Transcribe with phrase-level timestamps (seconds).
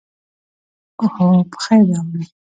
[0.99, 2.23] اوهو، پخیر راغلې.